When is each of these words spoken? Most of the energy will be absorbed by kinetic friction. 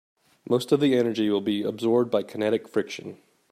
Most 0.49 0.71
of 0.71 0.79
the 0.79 0.95
energy 0.95 1.29
will 1.29 1.41
be 1.41 1.61
absorbed 1.61 2.09
by 2.09 2.23
kinetic 2.23 2.67
friction. 2.67 3.19